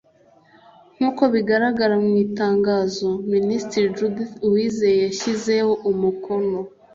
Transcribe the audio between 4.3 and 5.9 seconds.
Uwizeye yashyizeho